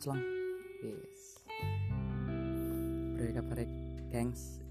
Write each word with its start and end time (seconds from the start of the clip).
Celang. 0.00 0.24
Yes. 0.80 1.44
Beri 3.20 3.36
kabar 3.36 3.60
gengs. 4.08 4.64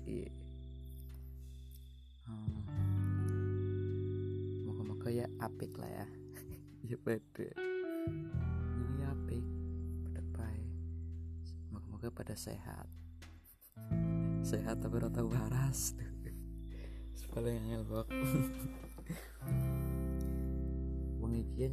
Hmm. 2.26 2.66
Moga-moga 4.66 5.14
ya 5.14 5.30
apik 5.38 5.70
lah 5.78 5.86
ya. 5.86 6.10
ya 6.90 6.98
pada. 6.98 7.46
Ini 8.74 9.06
apik. 9.06 9.46
Pada 10.10 10.22
baik. 10.34 10.74
Moga-moga 11.78 12.10
pada 12.10 12.34
sehat. 12.34 12.90
Sehat 14.42 14.82
tapi 14.82 14.98
rata 14.98 15.22
waras. 15.22 15.94
Paling 17.38 17.70
angel 17.70 17.86
bok. 17.86 18.10
Wong 21.22 21.38
iki 21.38 21.70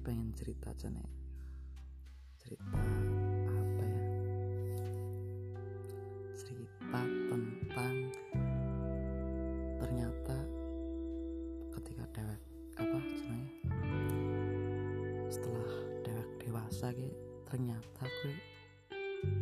pengen 0.00 0.32
cerita 0.32 0.72
nih 0.88 1.25
cerita 2.46 2.78
apa 3.50 3.82
ya? 3.82 4.02
Cerita 6.38 7.00
tentang 7.02 7.96
ternyata 9.82 10.38
ketika 11.74 12.04
dewek 12.14 12.42
apa 12.78 12.98
jenenge 13.18 13.50
setelah 15.26 15.74
dewek 16.06 16.30
dewasa 16.38 16.94
ke 16.94 17.10
ternyata 17.50 18.06
gue 18.22 18.38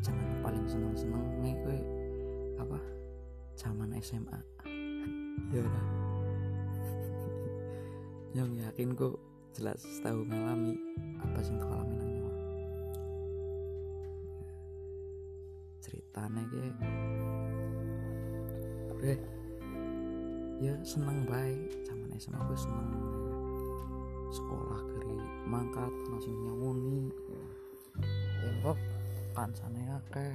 jangan 0.00 0.40
paling 0.40 0.64
seneng 0.64 0.96
seneng 0.96 1.24
nih 1.44 1.60
gue 1.60 1.78
apa? 2.56 2.80
Zaman 3.52 4.00
SMA 4.00 4.40
ya 5.52 5.60
udah. 5.60 5.86
Yang 8.40 8.50
yakin 8.64 8.88
kok 8.96 9.20
jelas 9.52 9.84
tahu 10.00 10.24
ngalami 10.24 10.72
apa 11.20 11.38
sih 11.44 11.52
tuh 11.60 11.68
alami 11.68 12.03
ceritanya 15.84 16.42
kayak 16.48 16.76
gue 18.96 19.14
ya 20.64 20.72
seneng 20.80 21.28
baik 21.28 21.68
zaman 21.84 22.08
SMA 22.16 22.40
gue 22.48 22.56
seneng. 22.56 22.88
Sekolah 24.32 24.80
kiri 24.88 25.20
mangkat 25.44 25.92
langsung 26.08 26.32
nyawuni. 26.40 27.12
Ya 28.40 28.50
kok 28.64 28.78
kancane 29.36 29.82
akeh. 30.00 30.34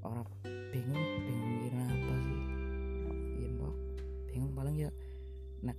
Orang 0.00 0.24
bingung 0.72 1.06
bingung 1.28 1.54
gini 1.60 1.78
apa 1.84 2.14
sih. 2.24 2.40
Iya 3.36 3.48
mbak 3.52 3.74
bingung. 4.32 4.52
Paling 4.56 4.76
ya 4.80 4.90
nek 5.60 5.78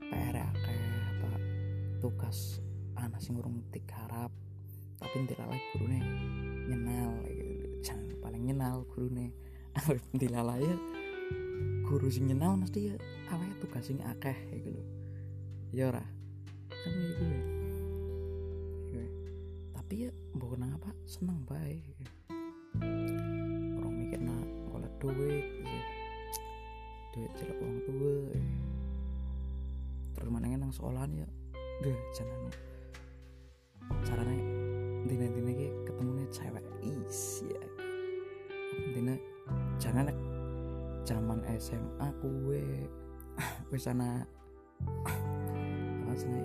PR 0.00 0.36
akeh 0.48 0.80
apa 1.12 1.30
tugas 2.00 2.64
anak 2.96 3.20
sing 3.20 3.36
urung 3.36 3.60
digarap 3.68 4.32
tapi 4.96 5.26
ndilalai 5.26 5.60
gurune 5.74 6.00
nyenal 6.72 7.12
gitu. 7.28 7.68
jangan 7.84 8.08
paling 8.24 8.42
nyenal 8.48 8.88
gurune 8.88 9.36
awet 9.76 10.00
ndilalai 10.16 10.64
ya. 10.64 10.76
Guru 11.84 12.08
sing 12.08 12.24
nyenal 12.32 12.56
mesti 12.56 12.88
ya 12.88 12.96
awet 13.28 13.52
tugas 13.60 13.84
sing 13.84 14.00
akeh 14.00 14.36
gitu. 14.56 14.72
Lho 14.72 14.82
ya 15.76 15.84
ora? 15.92 16.04
Kan 16.72 16.92
gitu 16.96 17.24
ya. 17.28 17.42
Iya. 18.92 19.06
tapi 19.76 19.94
ya 20.08 20.10
mbok 20.32 20.56
apa? 20.56 20.90
Seneng 21.04 21.44
bae 21.44 21.76
orang 23.76 23.94
mikir 24.00 24.20
nak 24.24 24.40
golek 24.72 24.94
duit 24.96 25.46
gitu. 25.60 25.78
duit 27.12 27.32
jelek 27.36 27.58
orang 27.60 27.78
tua 27.84 28.16
terus 30.16 30.30
mana 30.32 30.56
nang 30.56 30.72
sekolahan 30.72 31.12
ya 31.12 31.28
deh 31.84 31.98
jangan 32.16 32.48
nek 39.92 40.16
zaman 41.04 41.44
SMA 41.60 42.08
kue 42.24 42.88
wis 43.70 43.84
ana 43.84 44.24
apa 46.02 46.12
sih 46.16 46.32
ya 46.32 46.44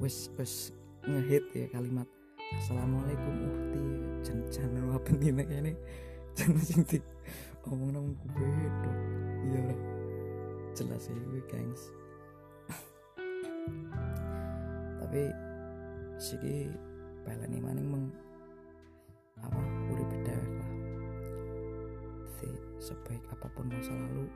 wis 0.00 0.28
ngehit 1.08 1.44
ya 1.56 1.64
kalimat 1.72 2.08
assalamualaikum 2.60 3.34
uhti 3.48 3.84
jan 4.52 4.76
apa 4.92 5.10
dina 5.16 5.44
kene 5.44 5.72
jangan 6.36 6.60
sing 6.60 6.84
di 6.84 7.00
omong 7.68 7.90
nang 7.96 8.06
gue 8.36 8.68
dong 8.84 9.00
iya 9.48 9.60
lah. 9.70 9.80
Jelas 10.74 11.06
ya 11.06 11.14
gue 11.14 11.42
gengs. 11.46 11.82
Tapi 15.00 15.22
siki 16.18 16.74
balani 17.22 17.58
maning 17.62 17.88
meng 17.88 18.06
sebaik 22.84 23.24
apa 23.32 23.48
pun 23.56 23.72
masa 23.72 23.96
lalu 23.96 24.28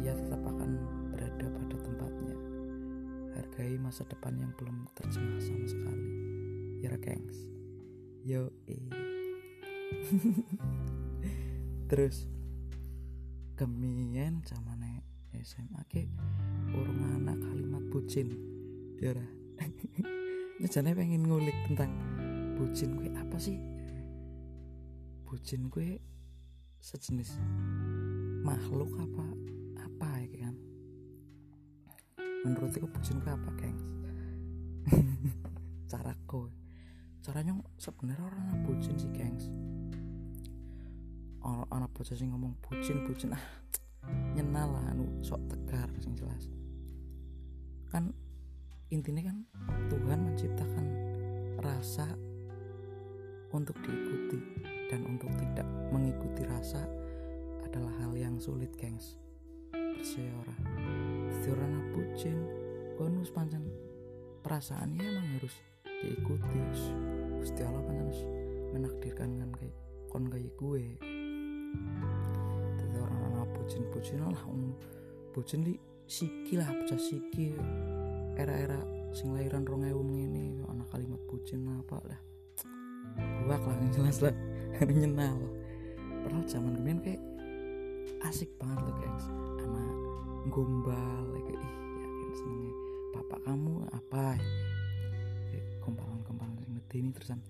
ia 0.00 0.16
tetap 0.16 0.40
akan 0.40 0.80
berada 1.12 1.46
pada 1.52 1.76
tempatnya. 1.76 2.36
Hargai 3.36 3.76
masa 3.76 4.08
depan 4.08 4.40
yang 4.40 4.48
belum 4.56 4.88
terjemah 4.96 5.36
sama 5.36 5.66
sekali. 5.68 6.08
Ya 6.80 6.96
gengs. 6.96 7.36
Yo 8.24 8.48
eh 8.64 8.88
terus 11.92 12.24
kemien 13.60 14.40
zamane 14.48 15.04
SMA 15.44 15.82
ke 15.92 16.08
urung 16.72 17.04
anak 17.20 17.36
kalimat 17.36 17.84
bucin. 17.92 18.32
Ya 18.96 19.12
Nyajane 20.60 20.96
pengen 20.96 21.28
ngulik 21.28 21.56
tentang 21.68 21.92
bucin 22.56 22.96
gue 22.96 23.12
apa 23.12 23.36
sih? 23.36 23.60
Bucin 25.28 25.68
gue 25.68 26.00
sejenis 26.80 27.36
makhluk 28.42 28.88
apa 28.96 29.24
apa 29.84 30.08
ya 30.24 30.48
kan? 30.48 30.56
Menurut 32.44 32.72
bucin 32.72 33.20
gue 33.20 33.32
apa 33.32 33.50
gengs 33.60 33.84
cara 35.92 36.16
gue 36.16 36.50
caranya 37.20 37.52
sebenarnya 37.76 38.24
orang 38.24 38.64
bucin 38.64 38.96
sih 38.96 39.12
gengs 39.12 39.52
orang 41.44 41.68
anak 41.68 41.90
bocah 41.92 42.16
sing 42.16 42.32
ngomong 42.32 42.56
bucin 42.64 43.04
bucin 43.04 43.36
ah 43.36 43.44
nyenal 44.32 44.72
lah 44.72 44.84
anu 44.92 45.06
sok 45.20 45.40
tegar 45.50 45.88
sing 46.00 46.16
jelas. 46.16 46.48
Kan 47.90 48.14
intinya 48.88 49.22
kan 49.26 49.36
Tuhan 49.90 50.18
menciptakan 50.24 50.86
rasa 51.60 52.06
untuk 53.50 53.76
diikuti 53.82 54.38
dan 54.90 55.06
untuk 55.06 55.30
tidak 55.38 55.68
mengikuti 55.94 56.42
rasa 56.50 56.82
adalah 57.62 57.94
hal 58.02 58.10
yang 58.18 58.34
sulit 58.42 58.74
gengs. 58.74 59.14
Percaya 59.70 60.34
ora? 60.42 60.56
Dadi 61.30 61.48
orang 61.54 61.94
bucin 61.94 62.36
bonus 62.98 63.30
pancen. 63.30 63.62
Perasaannya 64.42 64.98
emang 64.98 65.28
harus 65.38 65.54
diikuti. 65.86 66.58
Gusti 67.38 67.62
Allah 67.62 67.86
harus 67.86 68.26
menakdirkan 68.74 69.38
kan 69.38 69.50
kayak 69.54 69.76
kon 70.10 70.26
kayak 70.26 70.50
gue. 70.58 70.98
Dadi 72.74 72.96
orang 72.98 73.20
anak 73.30 73.48
bucin 73.54 73.86
bucin 73.94 74.18
lah 74.26 74.42
um, 74.50 74.74
bucin 75.30 75.62
di 75.62 75.78
siki 76.10 76.58
lah 76.58 76.66
pecah 76.66 76.98
siki. 76.98 77.54
Era-era 78.34 78.82
sing 79.14 79.30
lahiran 79.30 79.62
rong 79.62 79.86
ewu 79.86 80.02
ini 80.02 80.58
anak 80.66 80.90
kalimat 80.90 81.22
bucin 81.30 81.62
apa 81.78 82.02
lah. 82.02 82.20
Buak 83.46 83.62
lah 83.62 83.76
jelas 83.94 84.18
lah 84.18 84.49
nyenal. 84.88 85.36
Padahal 86.24 86.44
zaman 86.48 86.72
kemarin 86.80 87.00
kayak 87.04 87.22
asik 88.24 88.48
banget 88.56 88.80
loh 88.80 88.96
guys. 88.96 89.26
Anak 89.60 89.96
gombal 90.48 91.24
kayak 91.44 91.60
ih 91.60 91.74
yakin 92.00 92.30
senengnya 92.32 92.72
bapak 93.12 93.40
kamu 93.44 93.74
apa? 93.92 94.24
Kayak 95.50 95.64
gompalan-gompalan 95.84 96.56
sing 96.60 96.70
medeni 96.72 97.10
terusan 97.12 97.40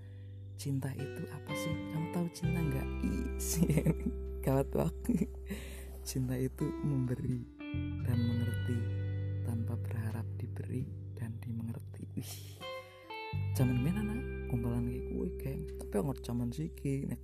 cinta 0.58 0.90
itu 0.98 1.22
apa 1.30 1.52
sih? 1.54 1.74
Kamu 1.94 2.06
tahu 2.14 2.26
cinta 2.34 2.60
nggak? 2.62 2.88
Isi 3.06 3.62
kawat 4.40 4.70
waktu 4.74 5.28
cinta 6.02 6.34
itu 6.34 6.66
memberi 6.82 7.44
dan 8.06 8.18
mengerti 8.18 8.78
tanpa 9.46 9.78
berharap 9.78 10.26
diberi 10.40 10.86
dan 11.14 11.34
dimengerti. 11.38 12.06
Wih 12.18 12.34
zaman 13.54 13.78
main 13.78 13.94
anak 13.94 14.18
gombalan 14.50 14.90
kayak 14.90 15.04
gue 15.06 15.28
kayak 15.38 15.60
tapi 15.90 16.06
nggak 16.06 16.22
zaman 16.22 16.54
siki 16.54 17.10
nek 17.10 17.18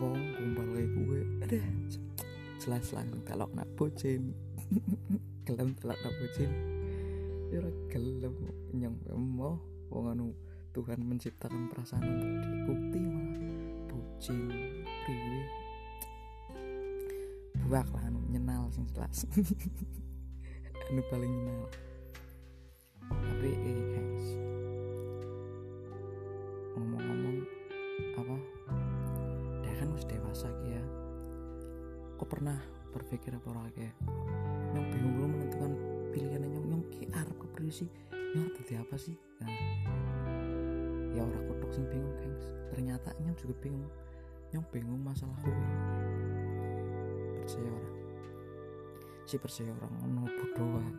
wong 0.00 0.16
gombal 0.16 0.66
kayak 0.72 0.88
gue 0.88 1.20
ada 1.44 1.60
jelas 2.56 2.88
langsung 2.96 3.20
telok 3.28 3.52
nak 3.52 3.68
bocin 3.76 4.32
gelem 5.46 5.76
telok 5.76 6.00
nak 6.00 6.14
bocin 6.16 6.50
ya 7.52 7.60
gelem 7.92 8.32
nyong 8.72 8.96
mau 9.20 9.60
wong 9.92 10.16
anu 10.16 10.32
Tuhan 10.72 11.04
menciptakan 11.04 11.68
perasaan 11.68 12.00
untuk 12.00 12.40
diikuti 12.40 12.98
malah 13.04 13.36
bucin 13.92 14.48
priwe. 15.04 15.40
Buak 17.68 17.92
lah 17.92 18.08
anu 18.08 18.24
nyenal 18.32 18.72
sing 18.72 18.88
jelas. 18.96 19.28
Anu 20.88 21.04
paling 21.12 21.28
nyenal 21.28 21.68
dewasa 29.90 30.46
ki 30.62 30.68
ya. 30.70 30.84
Kok 32.20 32.28
pernah 32.28 32.58
berpikir 32.92 33.34
apa 33.34 33.48
ora 33.50 33.66
nyong 34.72 34.86
bingung 34.92 35.12
belum 35.18 35.30
menentukan 35.34 35.72
pilihan 36.14 36.44
nyong. 36.46 36.66
Nyong 36.70 36.84
ki 36.92 37.10
arep 37.10 37.36
kepriye 37.40 37.72
sih? 37.72 37.88
Arep 38.12 38.52
dadi 38.62 38.74
apa 38.78 38.94
sih? 38.94 39.16
Nah, 39.42 39.50
ya 41.16 41.26
orang 41.26 41.44
kutuk 41.50 41.70
sing 41.74 41.84
bingung 41.90 42.14
gengs. 42.20 42.46
Ternyata 42.70 43.10
nyong 43.18 43.36
juga 43.40 43.54
bingung. 43.58 43.90
Nyong 44.52 44.66
bingung 44.70 45.00
masalah 45.02 45.34
kuwi 45.42 45.56
percaya 47.42 47.70
orang. 47.74 47.96
Si 49.26 49.34
percaya 49.40 49.72
orang 49.74 49.92
ngono 49.98 50.20
wae. 50.28 50.92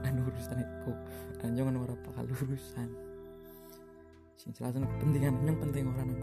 anu 0.10 0.20
urusan 0.28 0.60
iku. 0.60 0.92
Nyong 1.46 1.68
anu 1.72 1.78
ora 1.88 1.94
bakal 2.04 2.28
urusan 2.28 3.14
sing 4.44 4.52
jelas 4.52 4.76
anu 4.76 4.84
kepentingan 4.98 5.40
nyong 5.40 5.56
penting 5.56 5.88
orang 5.88 6.12
nang 6.12 6.20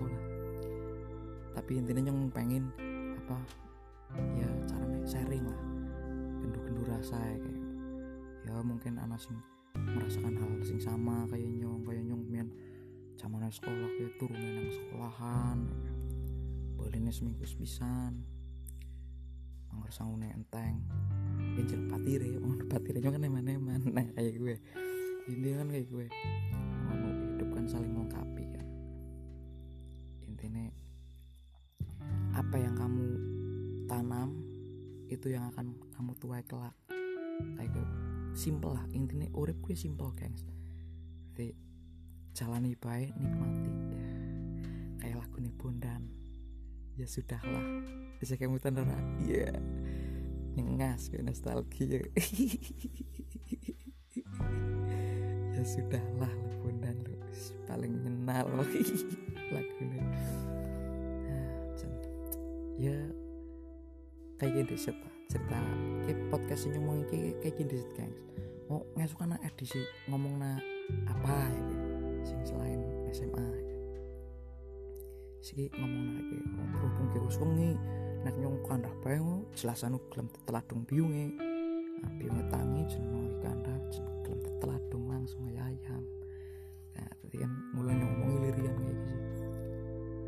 tapi 1.52 1.80
intinya 1.80 2.10
nyong 2.10 2.32
pengen 2.32 2.72
apa 3.18 3.38
ya 4.36 4.50
caranya 4.68 5.00
sharing 5.08 5.44
lah. 5.46 5.62
Gendu-gendu 6.42 6.84
rasa 6.88 7.18
ya 7.20 7.38
kayak 7.40 7.62
ya 8.42 8.56
mungkin 8.66 8.98
anak 8.98 9.20
sing 9.22 9.38
merasakan 9.78 10.36
hal 10.36 10.52
sing 10.66 10.80
sama 10.82 11.30
kayak 11.30 11.48
nyong 11.48 11.86
kayak 11.86 12.04
nyong 12.10 12.24
mian 12.28 12.50
zaman 13.16 13.46
sekolah 13.48 13.90
kayak 14.00 14.18
turun 14.18 14.40
nang 14.40 14.68
sekolahan 14.74 15.58
bolehnya 16.74 17.14
seminggu 17.14 17.46
sepisan 17.46 18.26
anggar 19.72 19.92
sangune 19.96 20.28
enteng. 20.36 20.84
Ya 21.56 21.64
jeruk 21.64 21.88
patire 21.88 22.36
oh 22.44 22.56
patire 22.68 23.00
nyong 23.00 23.16
kan 23.16 23.28
eman-eman. 23.28 23.82
Nah 23.88 24.06
kayak 24.16 24.36
gue. 24.36 24.56
Ini 25.32 25.48
kan 25.56 25.68
kayak 25.72 25.88
gue. 25.88 26.08
Mau 26.92 27.08
hidup 27.08 27.50
kan 27.56 27.66
saling 27.70 27.92
melengkapi 27.96 28.51
apa 32.52 32.60
yang 32.60 32.76
kamu 32.76 33.08
tanam 33.88 34.36
itu 35.08 35.32
yang 35.32 35.48
akan 35.56 35.72
kamu 35.96 36.12
tuai 36.20 36.44
kelak. 36.44 36.76
Kayak 37.56 37.80
gue 37.80 37.88
simple 38.36 38.76
lah 38.76 38.84
intinya 38.92 39.24
urip 39.32 39.56
gue 39.64 39.72
simple 39.72 40.12
gengs. 40.20 40.44
Jadi 41.32 41.56
jalani 42.36 42.76
baik 42.76 43.16
nikmati. 43.16 43.72
Kayak 45.00 45.24
lagu 45.24 45.40
nih 45.40 45.56
bondan. 45.56 46.12
Ya 47.00 47.08
sudahlah 47.08 47.88
bisa 48.20 48.36
kamu 48.36 48.60
tanda 48.60 48.84
iya. 49.24 49.56
Nyengas 50.60 51.08
kayak 51.08 51.32
nostalgia. 51.32 52.04
Ya 55.56 55.64
sudahlah 55.64 56.28
lu 56.36 56.68
bondan 56.68 57.00
lu. 57.08 57.16
Paling 57.64 57.96
nyenal 57.96 58.44
lagunya 59.56 60.04
ya 62.82 62.98
kayak 64.42 64.58
gini 64.58 64.74
cerita 64.74 65.10
cerita 65.30 65.60
kayak 66.02 66.18
podcast 66.34 66.66
ini 66.66 66.82
ngomong 66.82 67.06
kayak 67.14 67.38
kayak 67.46 67.56
gini 67.62 67.78
sih 67.78 67.92
guys. 67.94 68.18
Mau 68.66 68.82
ngasuk 68.98 69.22
anak 69.22 69.40
edisi 69.46 69.86
ngomong 70.10 70.42
na 70.42 70.58
apa 71.06 71.46
ya 71.46 71.64
sing 72.26 72.42
selain 72.42 72.82
SMA 73.14 73.38
ya. 73.38 73.78
sih 75.46 75.70
ngomong 75.78 76.06
na 76.10 76.22
kayak 76.26 76.46
oh, 76.58 76.68
berhubung 76.74 77.08
kayak 77.14 77.24
wengi 77.38 77.72
nek 78.26 78.36
nyong 78.42 78.58
kandah 78.66 78.94
bae 79.06 79.22
jelas 79.54 79.86
anu 79.86 80.02
gelem 80.10 80.26
teladung 80.50 80.82
biunge. 80.90 81.38
Nah, 82.02 82.10
biunge 82.18 82.44
tangi 82.50 82.82
jeneng 82.90 83.30
kandah 83.46 83.78
jeneng 83.94 84.18
gelem 84.26 84.42
teladung 84.58 85.06
langsung 85.06 85.46
ayam. 85.54 86.02
Nah 86.98 87.10
tadi 87.22 87.46
kan 87.46 87.52
mulai 87.78 87.94
ngomong 87.94 88.42
lirian 88.42 88.74
kayak 88.74 88.98
gitu 89.06 89.46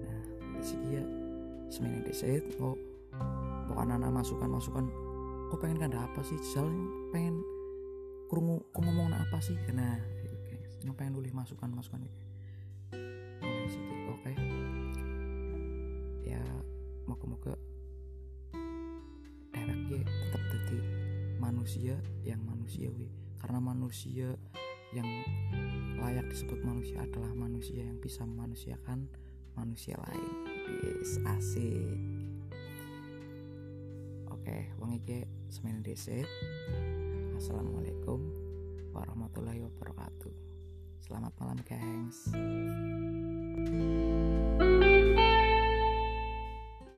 nah 0.05 0.61
sih 0.61 0.79
ya 0.93 1.03
semene 1.73 2.05
deset 2.05 2.45
kok 2.53 2.77
kok 3.65 3.77
anak-anak 3.81 4.21
masukan 4.21 4.45
masukan 4.45 4.85
kok 5.49 5.57
pengen 5.57 5.81
kanda 5.81 6.05
apa 6.05 6.21
sih? 6.21 6.37
Jal 6.53 6.69
pengen 7.09 7.41
kurungu 8.29 8.61
kok 8.69 8.85
ngomong 8.85 9.09
apa 9.09 9.41
sih? 9.41 9.57
Nah 9.73 9.97
yang 10.85 10.93
pengen 10.93 11.17
nulis 11.17 11.33
masukan 11.33 11.73
masukan 11.73 12.05
itu 12.05 12.21
mulai 13.41 13.69
sih 13.73 13.81
oke. 14.05 14.31
Ya 16.29 16.45
moga-moga 17.09 17.57
dewek 19.57 19.81
ya 19.89 20.05
tetap 20.05 20.43
jadi 20.53 20.77
manusia 21.41 21.97
yang 22.21 22.41
manusiawi. 22.45 23.09
Karena 23.41 23.57
manusia 23.57 24.37
yang 24.93 25.09
layak 25.97 26.29
disebut 26.29 26.61
manusia 26.61 27.01
adalah 27.01 27.33
manusia 27.33 27.81
yang 27.81 27.97
bisa 27.97 28.21
memanusiakan 28.21 29.09
manusia 29.57 29.97
lain 29.97 30.52
Yes, 30.69 31.19
asik. 31.23 31.99
Oke 34.31 34.71
wong 34.79 34.95
iki 34.99 35.27
semen 35.51 35.83
dhisik. 35.83 36.27
Assalamualaikum 37.35 38.19
warahmatullahi 38.95 39.63
wabarakatuh. 39.67 40.33
Selamat 41.03 41.33
malam 41.39 41.59
gengs. 41.67 42.31
thank 43.53 43.69
you 43.69 44.42